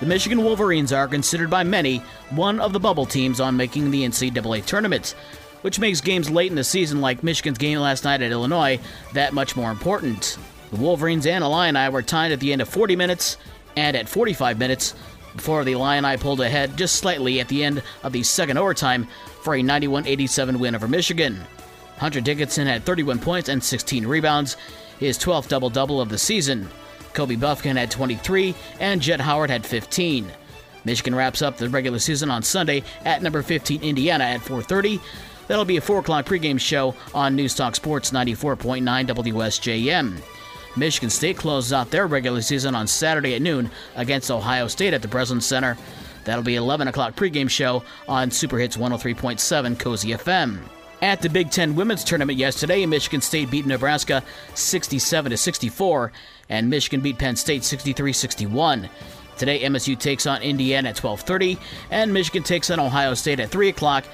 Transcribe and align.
The 0.00 0.06
Michigan 0.06 0.42
Wolverines 0.42 0.94
are 0.94 1.06
considered 1.06 1.50
by 1.50 1.62
many 1.62 1.98
one 2.30 2.58
of 2.58 2.72
the 2.72 2.80
bubble 2.80 3.04
teams 3.04 3.38
on 3.38 3.58
making 3.58 3.90
the 3.90 4.02
NCAA 4.02 4.64
tournament, 4.64 5.14
which 5.60 5.78
makes 5.78 6.00
games 6.00 6.30
late 6.30 6.50
in 6.50 6.56
the 6.56 6.64
season 6.64 7.02
like 7.02 7.22
Michigan's 7.22 7.58
game 7.58 7.78
last 7.78 8.04
night 8.04 8.22
at 8.22 8.32
Illinois 8.32 8.80
that 9.12 9.34
much 9.34 9.56
more 9.56 9.70
important. 9.70 10.38
The 10.70 10.80
Wolverines 10.80 11.26
and 11.26 11.44
Illini 11.44 11.90
were 11.90 12.00
tied 12.00 12.32
at 12.32 12.40
the 12.40 12.50
end 12.50 12.62
of 12.62 12.68
40 12.70 12.96
minutes 12.96 13.36
and 13.76 13.94
at 13.94 14.08
45 14.08 14.58
minutes 14.58 14.94
before 15.36 15.64
the 15.64 15.72
Illini 15.72 16.16
pulled 16.16 16.40
ahead 16.40 16.78
just 16.78 16.96
slightly 16.96 17.38
at 17.38 17.48
the 17.48 17.62
end 17.62 17.82
of 18.02 18.12
the 18.12 18.22
second 18.22 18.56
overtime 18.56 19.06
for 19.42 19.54
a 19.54 19.62
91 19.62 20.06
87 20.06 20.58
win 20.58 20.74
over 20.74 20.88
Michigan. 20.88 21.38
Hunter 21.98 22.22
Dickinson 22.22 22.66
had 22.66 22.84
31 22.84 23.18
points 23.18 23.50
and 23.50 23.62
16 23.62 24.06
rebounds, 24.06 24.56
his 24.98 25.18
12th 25.18 25.48
double 25.48 25.68
double 25.68 26.00
of 26.00 26.08
the 26.08 26.16
season. 26.16 26.70
Kobe 27.14 27.36
Bufkin 27.36 27.76
had 27.76 27.90
23, 27.90 28.54
and 28.78 29.00
Jett 29.00 29.20
Howard 29.20 29.50
had 29.50 29.66
15. 29.66 30.30
Michigan 30.84 31.14
wraps 31.14 31.42
up 31.42 31.56
the 31.56 31.68
regular 31.68 31.98
season 31.98 32.30
on 32.30 32.42
Sunday 32.42 32.82
at 33.04 33.22
number 33.22 33.42
15 33.42 33.82
Indiana 33.82 34.24
at 34.24 34.40
4:30. 34.40 35.00
That'll 35.46 35.64
be 35.64 35.76
a 35.76 35.80
4 35.80 35.98
o'clock 35.98 36.26
pregame 36.26 36.60
show 36.60 36.94
on 37.12 37.36
Newstalk 37.36 37.74
Sports 37.74 38.12
94.9 38.12 39.06
WSJM. 39.06 40.22
Michigan 40.76 41.10
State 41.10 41.36
closes 41.36 41.72
out 41.72 41.90
their 41.90 42.06
regular 42.06 42.40
season 42.40 42.74
on 42.74 42.86
Saturday 42.86 43.34
at 43.34 43.42
noon 43.42 43.70
against 43.96 44.30
Ohio 44.30 44.68
State 44.68 44.94
at 44.94 45.02
the 45.02 45.08
Breslin 45.08 45.40
Center. 45.40 45.76
That'll 46.24 46.44
be 46.44 46.54
11 46.54 46.86
o'clock 46.88 47.16
pregame 47.16 47.50
show 47.50 47.82
on 48.08 48.30
Super 48.30 48.58
Hits 48.58 48.76
103.7 48.76 49.78
Cozy 49.78 50.10
FM. 50.10 50.60
At 51.02 51.22
the 51.22 51.30
Big 51.30 51.50
Ten 51.50 51.74
Women's 51.74 52.04
Tournament 52.04 52.38
yesterday, 52.38 52.84
Michigan 52.84 53.22
State 53.22 53.50
beat 53.50 53.64
Nebraska 53.64 54.22
67 54.54 55.34
64, 55.34 56.12
and 56.50 56.68
Michigan 56.68 57.00
beat 57.00 57.18
Penn 57.18 57.36
State 57.36 57.64
63 57.64 58.12
61. 58.12 58.90
Today, 59.38 59.62
MSU 59.62 59.98
takes 59.98 60.26
on 60.26 60.42
Indiana 60.42 60.90
at 60.90 60.96
12:30, 60.96 61.56
and 61.90 62.12
Michigan 62.12 62.42
takes 62.42 62.68
on 62.70 62.78
Ohio 62.78 63.14
State 63.14 63.40
at 63.40 63.48
3 63.48 63.70
o'clock. 63.70 64.04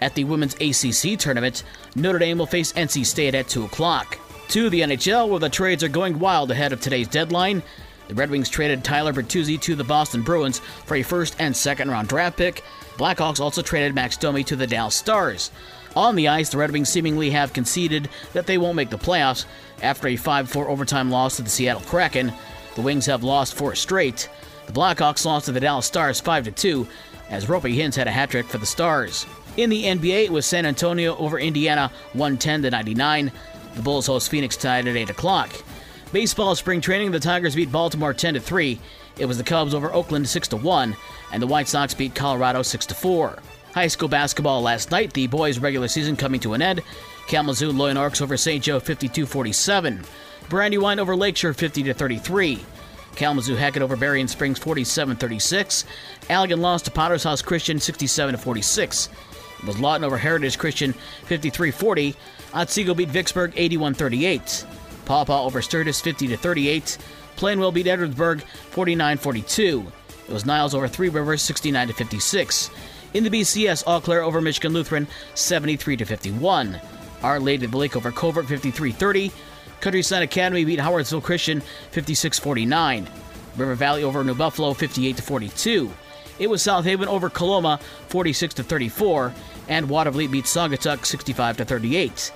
At 0.00 0.16
the 0.16 0.24
Women's 0.24 0.54
ACC 0.54 1.16
Tournament, 1.16 1.62
Notre 1.94 2.18
Dame 2.18 2.38
will 2.38 2.46
face 2.46 2.72
NC 2.72 3.06
State 3.06 3.36
at 3.36 3.48
2 3.48 3.64
o'clock. 3.64 4.18
To 4.48 4.68
the 4.68 4.80
NHL, 4.80 5.28
where 5.28 5.38
the 5.38 5.48
trades 5.48 5.84
are 5.84 5.88
going 5.88 6.18
wild 6.18 6.50
ahead 6.50 6.72
of 6.72 6.80
today's 6.80 7.06
deadline. 7.06 7.62
The 8.08 8.14
Red 8.16 8.30
Wings 8.30 8.48
traded 8.48 8.82
Tyler 8.82 9.12
Bertuzzi 9.12 9.60
to 9.60 9.76
the 9.76 9.84
Boston 9.84 10.22
Bruins 10.22 10.58
for 10.58 10.96
a 10.96 11.04
first 11.04 11.36
and 11.38 11.56
second 11.56 11.88
round 11.88 12.08
draft 12.08 12.36
pick. 12.36 12.64
Blackhawks 12.98 13.38
also 13.38 13.62
traded 13.62 13.94
Max 13.94 14.16
Domi 14.16 14.42
to 14.44 14.56
the 14.56 14.66
Dallas 14.66 14.96
Stars. 14.96 15.52
On 15.94 16.16
the 16.16 16.28
ice, 16.28 16.48
the 16.48 16.58
Red 16.58 16.70
Wings 16.70 16.88
seemingly 16.88 17.30
have 17.30 17.52
conceded 17.52 18.08
that 18.32 18.46
they 18.46 18.58
won't 18.58 18.76
make 18.76 18.90
the 18.90 18.98
playoffs 18.98 19.44
after 19.82 20.08
a 20.08 20.16
5 20.16 20.50
4 20.50 20.68
overtime 20.68 21.10
loss 21.10 21.36
to 21.36 21.42
the 21.42 21.50
Seattle 21.50 21.82
Kraken. 21.82 22.32
The 22.74 22.82
Wings 22.82 23.06
have 23.06 23.22
lost 23.22 23.54
four 23.54 23.74
straight. 23.74 24.30
The 24.66 24.72
Blackhawks 24.72 25.26
lost 25.26 25.46
to 25.46 25.52
the 25.52 25.60
Dallas 25.60 25.86
Stars 25.86 26.20
5 26.20 26.54
2 26.54 26.86
as 27.28 27.46
Roope 27.46 27.74
Hintz 27.74 27.96
had 27.96 28.08
a 28.08 28.10
hat 28.10 28.30
trick 28.30 28.46
for 28.46 28.58
the 28.58 28.66
Stars. 28.66 29.26
In 29.56 29.68
the 29.68 29.84
NBA, 29.84 30.24
it 30.24 30.32
was 30.32 30.46
San 30.46 30.64
Antonio 30.64 31.14
over 31.16 31.38
Indiana 31.38 31.90
110 32.14 32.62
99. 32.62 33.32
The 33.74 33.82
Bulls 33.82 34.06
host 34.06 34.30
Phoenix 34.30 34.56
tonight 34.56 34.86
at 34.86 34.96
8 34.96 35.10
o'clock. 35.10 35.50
Baseball 36.12 36.54
spring 36.54 36.80
training, 36.80 37.10
the 37.10 37.20
Tigers 37.20 37.54
beat 37.54 37.72
Baltimore 37.72 38.14
10 38.14 38.38
3. 38.38 38.80
It 39.18 39.26
was 39.26 39.36
the 39.36 39.44
Cubs 39.44 39.74
over 39.74 39.92
Oakland 39.92 40.28
6 40.28 40.52
1, 40.52 40.96
and 41.32 41.42
the 41.42 41.46
White 41.46 41.68
Sox 41.68 41.92
beat 41.92 42.14
Colorado 42.14 42.62
6 42.62 42.86
4. 42.86 43.38
High 43.74 43.86
school 43.86 44.08
basketball 44.08 44.60
last 44.60 44.90
night, 44.90 45.14
the 45.14 45.26
boys' 45.26 45.58
regular 45.58 45.88
season 45.88 46.14
coming 46.14 46.40
to 46.40 46.52
an 46.52 46.60
end. 46.60 46.82
Kalamazoo 47.26 47.72
Loy 47.72 47.92
Norrix 47.92 48.20
over 48.20 48.36
St. 48.36 48.62
Joe 48.62 48.80
52-47. 48.80 50.04
Brandywine 50.50 50.98
over 50.98 51.16
Lakeshore 51.16 51.54
50-33. 51.54 52.60
Kalamazoo 53.16 53.56
Hackett 53.56 53.82
over 53.82 53.96
Berrien 53.96 54.28
Springs 54.28 54.58
47-36. 54.58 55.84
Allegan 56.28 56.60
lost 56.60 56.84
to 56.84 56.90
Potter's 56.90 57.24
House 57.24 57.40
Christian 57.40 57.78
67-46. 57.78 59.08
It 59.58 59.66
was 59.66 59.78
Lawton 59.78 60.04
over 60.04 60.18
Heritage 60.18 60.58
Christian 60.58 60.92
53-40. 61.28 62.14
Otsego 62.52 62.94
beat 62.94 63.08
Vicksburg 63.08 63.54
81-38. 63.54 64.66
Paw 65.06 65.24
Paw 65.24 65.44
over 65.44 65.62
Sturgis 65.62 66.02
50-38. 66.02 66.98
Plainwell 67.36 67.72
beat 67.72 67.86
Edwardsburg 67.86 68.42
49-42. 68.72 69.86
It 70.28 70.32
was 70.32 70.44
Niles 70.46 70.74
over 70.74 70.88
Three 70.88 71.08
Rivers 71.08 71.42
69-56. 71.42 72.70
In 73.14 73.24
the 73.24 73.30
BCS, 73.30 73.84
Eau 73.86 74.22
over 74.22 74.40
Michigan 74.40 74.72
Lutheran 74.72 75.06
73 75.34 75.98
to 75.98 76.04
51. 76.06 76.80
Our 77.22 77.38
Lady 77.38 77.66
of 77.66 77.70
the 77.70 77.76
Lake 77.76 77.94
over 77.94 78.10
Covert 78.10 78.46
53 78.46 78.90
30. 78.90 79.30
Countryside 79.80 80.22
Academy 80.22 80.64
beat 80.64 80.78
Howardsville 80.78 81.22
Christian 81.22 81.60
56 81.90 82.38
49. 82.38 83.08
River 83.56 83.74
Valley 83.74 84.02
over 84.02 84.24
New 84.24 84.34
Buffalo 84.34 84.72
58 84.72 85.20
42. 85.20 85.92
It 86.38 86.48
was 86.48 86.62
South 86.62 86.86
Haven 86.86 87.06
over 87.06 87.28
Coloma 87.28 87.80
46 88.08 88.54
34, 88.54 89.34
and 89.68 89.88
Watervliet 89.88 90.30
beat 90.30 90.46
Saugatuck 90.46 91.04
65 91.04 91.58
38. 91.58 92.32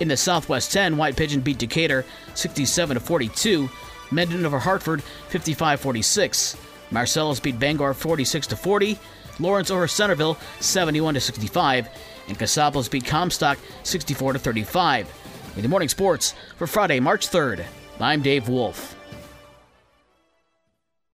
In 0.00 0.08
the 0.08 0.16
Southwest 0.16 0.72
10, 0.72 0.96
White 0.96 1.16
Pigeon 1.16 1.42
beat 1.42 1.58
Decatur 1.58 2.04
67 2.34 2.98
42. 2.98 3.68
Mendon 4.10 4.46
over 4.46 4.58
Hartford 4.58 5.02
55 5.28 5.80
46. 5.80 6.56
Marcellus 6.90 7.40
beat 7.40 7.58
Bangor 7.58 7.92
46 7.92 8.46
40. 8.46 8.98
Lawrence 9.38 9.70
over 9.70 9.88
Centreville 9.88 10.36
71 10.60 11.14
to 11.14 11.20
65, 11.20 11.88
and 12.28 12.38
Casablanca 12.38 12.90
beat 12.90 13.04
Comstock 13.04 13.58
64 13.82 14.34
to 14.34 14.38
35. 14.38 15.52
In 15.56 15.62
the 15.62 15.68
morning 15.68 15.88
sports 15.88 16.34
for 16.56 16.66
Friday, 16.66 17.00
March 17.00 17.28
3rd, 17.28 17.64
I'm 18.00 18.22
Dave 18.22 18.48
Wolf. 18.48 18.93